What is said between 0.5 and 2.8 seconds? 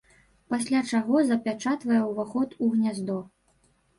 Пасля чаго запячатвае уваход у